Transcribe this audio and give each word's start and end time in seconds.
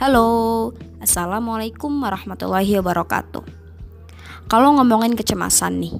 Halo, 0.00 0.72
Assalamualaikum 0.96 1.92
warahmatullahi 2.00 2.72
wabarakatuh. 2.80 3.44
Kalau 4.48 4.72
ngomongin 4.80 5.12
kecemasan 5.12 5.76
nih, 5.76 5.92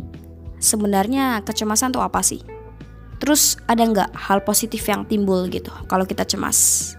sebenarnya 0.57 1.45
kecemasan 1.45 1.93
tuh 1.93 2.01
apa 2.01 2.25
sih? 2.25 2.41
Terus 3.21 3.61
ada 3.69 3.85
nggak 3.85 4.17
hal 4.17 4.41
positif 4.41 4.89
yang 4.89 5.05
timbul 5.05 5.45
gitu 5.53 5.69
kalau 5.85 6.09
kita 6.09 6.25
cemas? 6.25 6.97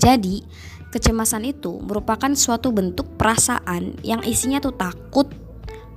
Jadi, 0.00 0.40
kecemasan 0.88 1.52
itu 1.52 1.76
merupakan 1.84 2.32
suatu 2.32 2.72
bentuk 2.72 3.20
perasaan 3.20 4.00
yang 4.00 4.24
isinya 4.24 4.64
tuh 4.64 4.72
takut, 4.72 5.28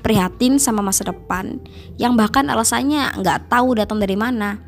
prihatin 0.03 0.59
sama 0.59 0.83
masa 0.83 1.07
depan, 1.15 1.63
yang 1.95 2.19
bahkan 2.19 2.43
alasannya 2.51 3.23
nggak 3.23 3.47
tahu 3.47 3.79
datang 3.79 4.03
dari 4.03 4.19
mana. 4.19 4.59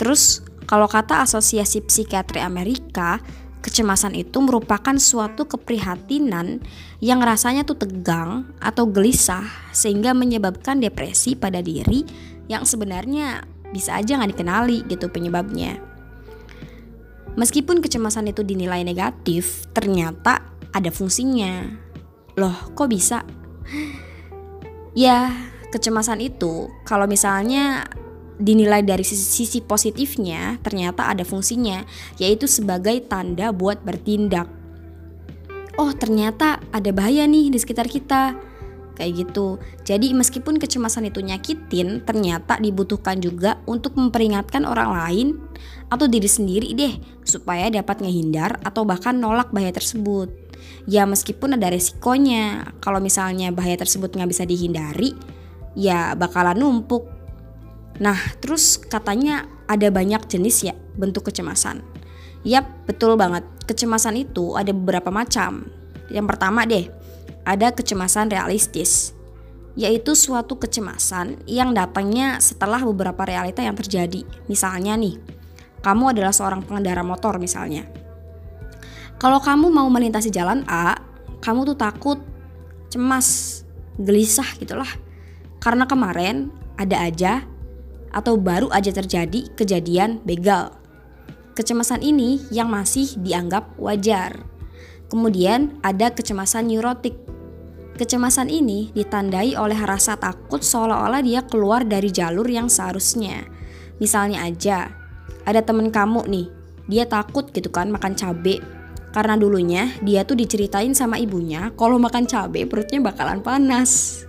Terus, 0.00 0.40
kalau 0.64 0.88
kata 0.88 1.20
Asosiasi 1.28 1.84
Psikiatri 1.84 2.40
Amerika, 2.40 3.20
Kecemasan 3.58 4.14
itu 4.14 4.38
merupakan 4.38 4.94
suatu 4.96 5.44
keprihatinan 5.50 6.62
yang 7.02 7.18
rasanya 7.18 7.66
tuh 7.66 7.74
tegang 7.74 8.54
atau 8.62 8.86
gelisah 8.86 9.44
sehingga 9.74 10.14
menyebabkan 10.14 10.78
depresi 10.78 11.34
pada 11.34 11.58
diri 11.58 12.06
yang 12.46 12.62
sebenarnya 12.62 13.42
bisa 13.74 13.98
aja 13.98 14.16
nggak 14.16 14.38
dikenali 14.38 14.86
gitu 14.86 15.10
penyebabnya. 15.10 15.82
Meskipun 17.38 17.78
kecemasan 17.78 18.30
itu 18.34 18.42
dinilai 18.42 18.82
negatif, 18.82 19.70
ternyata 19.70 20.42
ada 20.74 20.90
fungsinya. 20.90 21.70
Loh, 22.34 22.74
kok 22.74 22.90
bisa? 22.90 23.22
Ya, 24.98 25.30
kecemasan 25.70 26.18
itu 26.18 26.66
kalau 26.82 27.06
misalnya 27.06 27.86
dinilai 28.38 28.86
dari 28.86 29.02
sisi, 29.02 29.44
sisi 29.44 29.58
positifnya 29.58 30.62
ternyata 30.62 31.10
ada 31.10 31.26
fungsinya 31.26 31.82
yaitu 32.16 32.46
sebagai 32.46 33.02
tanda 33.10 33.50
buat 33.50 33.82
bertindak. 33.82 34.46
Oh, 35.78 35.94
ternyata 35.94 36.58
ada 36.74 36.90
bahaya 36.90 37.26
nih 37.26 37.54
di 37.54 37.58
sekitar 37.58 37.86
kita. 37.86 38.34
Kayak 38.98 39.30
gitu. 39.30 39.62
Jadi 39.86 40.10
meskipun 40.10 40.58
kecemasan 40.58 41.06
itu 41.06 41.22
nyakitin, 41.22 42.02
ternyata 42.02 42.58
dibutuhkan 42.58 43.22
juga 43.22 43.62
untuk 43.62 43.94
memperingatkan 43.94 44.66
orang 44.66 44.90
lain 44.90 45.28
atau 45.86 46.10
diri 46.10 46.26
sendiri 46.26 46.74
deh 46.74 46.98
supaya 47.22 47.70
dapat 47.70 48.02
ngehindar 48.02 48.58
atau 48.66 48.82
bahkan 48.82 49.14
nolak 49.14 49.54
bahaya 49.54 49.70
tersebut. 49.70 50.34
Ya 50.90 51.06
meskipun 51.06 51.54
ada 51.54 51.70
resikonya, 51.70 52.74
kalau 52.82 52.98
misalnya 52.98 53.54
bahaya 53.54 53.78
tersebut 53.78 54.18
nggak 54.18 54.34
bisa 54.34 54.42
dihindari, 54.42 55.14
ya 55.78 56.18
bakalan 56.18 56.58
numpuk 56.58 57.17
Nah, 57.98 58.18
terus 58.38 58.78
katanya 58.78 59.46
ada 59.66 59.90
banyak 59.90 60.26
jenis 60.30 60.70
ya 60.70 60.74
bentuk 60.94 61.30
kecemasan. 61.30 61.82
Yap, 62.46 62.86
betul 62.86 63.18
banget. 63.18 63.42
Kecemasan 63.66 64.14
itu 64.22 64.54
ada 64.54 64.70
beberapa 64.70 65.10
macam. 65.10 65.66
Yang 66.08 66.26
pertama 66.30 66.64
deh, 66.64 66.86
ada 67.42 67.74
kecemasan 67.74 68.30
realistis, 68.30 69.12
yaitu 69.74 70.14
suatu 70.14 70.56
kecemasan 70.56 71.42
yang 71.44 71.74
datangnya 71.74 72.38
setelah 72.38 72.80
beberapa 72.80 73.26
realita 73.26 73.60
yang 73.60 73.74
terjadi. 73.74 74.24
Misalnya 74.46 74.94
nih, 74.94 75.18
kamu 75.82 76.14
adalah 76.16 76.32
seorang 76.32 76.62
pengendara 76.64 77.02
motor 77.02 77.36
misalnya. 77.42 77.84
Kalau 79.18 79.42
kamu 79.42 79.74
mau 79.74 79.90
melintasi 79.90 80.30
jalan 80.30 80.62
A, 80.70 80.94
kamu 81.42 81.74
tuh 81.74 81.76
takut, 81.76 82.18
cemas, 82.86 83.60
gelisah 83.98 84.46
gitulah. 84.62 84.88
Karena 85.58 85.90
kemarin 85.90 86.54
ada 86.78 87.02
aja 87.02 87.42
atau 88.14 88.40
baru 88.40 88.72
aja 88.72 88.92
terjadi 88.94 89.48
kejadian 89.54 90.22
begal. 90.24 90.74
Kecemasan 91.58 92.06
ini 92.06 92.38
yang 92.54 92.70
masih 92.70 93.18
dianggap 93.18 93.74
wajar. 93.76 94.46
Kemudian 95.10 95.80
ada 95.82 96.12
kecemasan 96.14 96.70
neurotik. 96.70 97.18
Kecemasan 97.98 98.46
ini 98.46 98.94
ditandai 98.94 99.58
oleh 99.58 99.78
rasa 99.82 100.14
takut 100.14 100.62
seolah-olah 100.62 101.18
dia 101.24 101.42
keluar 101.42 101.82
dari 101.82 102.14
jalur 102.14 102.46
yang 102.46 102.70
seharusnya. 102.70 103.42
Misalnya 103.98 104.46
aja, 104.46 104.94
ada 105.42 105.58
temen 105.66 105.90
kamu 105.90 106.30
nih, 106.30 106.46
dia 106.86 107.04
takut 107.10 107.50
gitu 107.50 107.68
kan 107.74 107.90
makan 107.90 108.14
cabai 108.14 108.62
karena 109.12 109.34
dulunya 109.36 109.90
dia 110.04 110.24
tuh 110.24 110.36
diceritain 110.36 110.92
sama 110.92 111.20
ibunya 111.20 111.72
kalau 111.76 111.96
makan 112.00 112.28
cabai 112.28 112.68
perutnya 112.68 113.00
bakalan 113.00 113.40
panas 113.40 114.22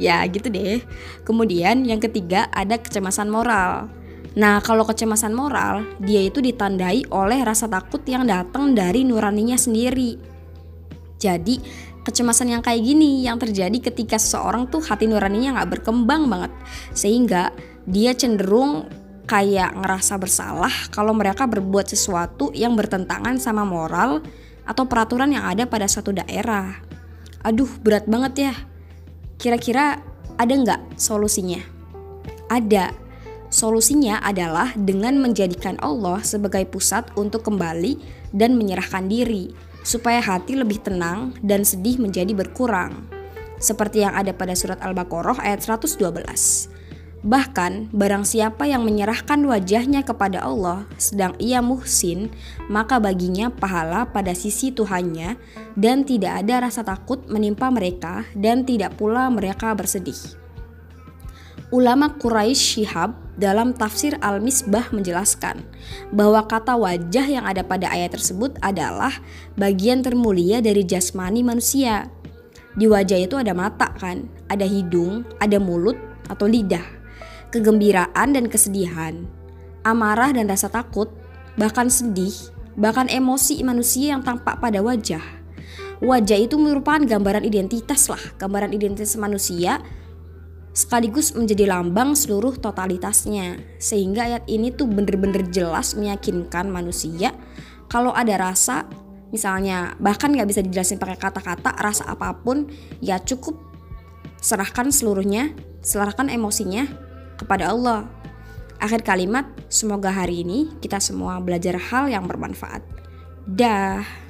ya 0.00 0.24
gitu 0.28 0.48
deh. 0.50 0.82
Kemudian 1.22 1.84
yang 1.84 2.00
ketiga 2.00 2.48
ada 2.52 2.78
kecemasan 2.80 3.28
moral. 3.28 3.90
Nah, 4.34 4.58
kalau 4.58 4.82
kecemasan 4.82 5.30
moral, 5.30 5.86
dia 6.02 6.26
itu 6.26 6.42
ditandai 6.42 7.06
oleh 7.14 7.38
rasa 7.46 7.70
takut 7.70 8.02
yang 8.02 8.26
datang 8.26 8.74
dari 8.74 9.06
nuraninya 9.06 9.54
sendiri. 9.54 10.18
Jadi, 11.22 11.62
kecemasan 12.02 12.50
yang 12.50 12.62
kayak 12.62 12.82
gini 12.82 13.22
yang 13.22 13.38
terjadi 13.38 13.78
ketika 13.78 14.18
seseorang 14.18 14.66
tuh 14.66 14.82
hati 14.82 15.06
nuraninya 15.06 15.62
nggak 15.62 15.70
berkembang 15.78 16.26
banget. 16.26 16.52
Sehingga 16.90 17.54
dia 17.86 18.10
cenderung 18.18 18.90
kayak 19.24 19.78
ngerasa 19.78 20.20
bersalah 20.20 20.72
kalau 20.92 21.16
mereka 21.16 21.48
berbuat 21.48 21.88
sesuatu 21.88 22.52
yang 22.52 22.76
bertentangan 22.76 23.40
sama 23.40 23.62
moral 23.64 24.20
atau 24.66 24.84
peraturan 24.84 25.32
yang 25.32 25.46
ada 25.46 25.64
pada 25.64 25.86
suatu 25.88 26.12
daerah. 26.12 26.80
Aduh, 27.44 27.68
berat 27.80 28.08
banget 28.10 28.50
ya. 28.50 28.54
Kira-kira 29.38 30.00
ada 30.34 30.54
nggak 30.54 30.98
solusinya? 30.98 31.60
Ada. 32.50 32.94
Solusinya 33.54 34.18
adalah 34.18 34.74
dengan 34.74 35.22
menjadikan 35.22 35.78
Allah 35.78 36.18
sebagai 36.26 36.66
pusat 36.66 37.06
untuk 37.14 37.46
kembali 37.46 38.02
dan 38.34 38.58
menyerahkan 38.58 39.06
diri, 39.06 39.54
supaya 39.86 40.18
hati 40.18 40.58
lebih 40.58 40.82
tenang 40.82 41.38
dan 41.38 41.62
sedih 41.62 42.02
menjadi 42.02 42.34
berkurang. 42.34 43.06
Seperti 43.62 44.02
yang 44.02 44.18
ada 44.18 44.34
pada 44.34 44.58
surat 44.58 44.82
Al-Baqarah 44.82 45.38
ayat 45.38 45.62
112. 45.62 46.02
Bahkan, 47.24 47.88
barang 47.96 48.28
siapa 48.28 48.68
yang 48.68 48.84
menyerahkan 48.84 49.40
wajahnya 49.48 50.04
kepada 50.04 50.44
Allah, 50.44 50.84
sedang 51.00 51.32
ia 51.40 51.64
muhsin, 51.64 52.28
maka 52.68 53.00
baginya 53.00 53.48
pahala 53.48 54.04
pada 54.04 54.36
sisi 54.36 54.68
Tuhannya, 54.68 55.40
dan 55.72 56.04
tidak 56.04 56.44
ada 56.44 56.68
rasa 56.68 56.84
takut 56.84 57.24
menimpa 57.32 57.72
mereka, 57.72 58.28
dan 58.36 58.68
tidak 58.68 59.00
pula 59.00 59.32
mereka 59.32 59.72
bersedih. 59.72 60.20
Ulama 61.72 62.12
Quraisy 62.12 62.84
Shihab 62.84 63.16
dalam 63.40 63.72
tafsir 63.72 64.20
Al-Misbah 64.20 64.92
menjelaskan 64.92 65.64
bahwa 66.12 66.44
kata 66.44 66.76
wajah 66.76 67.24
yang 67.24 67.48
ada 67.48 67.64
pada 67.64 67.88
ayat 67.88 68.20
tersebut 68.20 68.52
adalah 68.60 69.10
bagian 69.56 70.04
termulia 70.04 70.60
dari 70.60 70.84
jasmani 70.84 71.40
manusia. 71.40 72.04
Di 72.76 72.84
wajah 72.84 73.16
itu 73.16 73.40
ada 73.40 73.56
mata 73.56 73.90
kan, 73.96 74.28
ada 74.52 74.68
hidung, 74.68 75.24
ada 75.40 75.56
mulut 75.56 75.96
atau 76.28 76.46
lidah 76.46 77.03
kegembiraan 77.54 78.34
dan 78.34 78.50
kesedihan, 78.50 79.22
amarah 79.86 80.34
dan 80.34 80.50
rasa 80.50 80.66
takut, 80.66 81.06
bahkan 81.54 81.86
sedih, 81.86 82.34
bahkan 82.74 83.06
emosi 83.06 83.62
manusia 83.62 84.18
yang 84.18 84.26
tampak 84.26 84.58
pada 84.58 84.82
wajah. 84.82 85.22
Wajah 86.02 86.38
itu 86.50 86.58
merupakan 86.58 86.98
gambaran 86.98 87.46
identitas 87.46 88.10
lah, 88.10 88.18
gambaran 88.42 88.74
identitas 88.74 89.14
manusia 89.14 89.78
sekaligus 90.74 91.38
menjadi 91.38 91.70
lambang 91.70 92.18
seluruh 92.18 92.58
totalitasnya. 92.58 93.62
Sehingga 93.78 94.26
ayat 94.26 94.44
ini 94.50 94.74
tuh 94.74 94.90
bener-bener 94.90 95.46
jelas 95.54 95.94
meyakinkan 95.94 96.66
manusia 96.66 97.30
kalau 97.86 98.10
ada 98.10 98.34
rasa 98.50 98.90
misalnya 99.30 99.94
bahkan 100.02 100.34
nggak 100.34 100.50
bisa 100.50 100.60
dijelasin 100.62 100.98
pakai 100.98 101.18
kata-kata 101.18 101.74
rasa 101.78 102.06
apa 102.10 102.34
pun 102.38 102.70
ya 103.02 103.18
cukup 103.18 103.58
serahkan 104.38 104.94
seluruhnya 104.94 105.54
serahkan 105.82 106.30
emosinya 106.30 106.86
kepada 107.44 107.70
Allah. 107.70 108.08
Akhir 108.80 109.04
kalimat, 109.04 109.46
semoga 109.68 110.10
hari 110.10 110.42
ini 110.42 110.72
kita 110.80 110.98
semua 110.98 111.38
belajar 111.38 111.76
hal 111.78 112.08
yang 112.08 112.24
bermanfaat. 112.24 112.82
Dah. 113.44 114.23